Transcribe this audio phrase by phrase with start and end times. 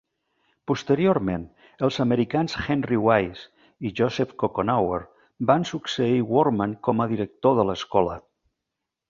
[0.69, 1.43] Posteriorment,
[1.87, 4.99] els americans Henry Wise i Joseph Coconower
[5.53, 8.19] van succeir Workman com a director de l'escola.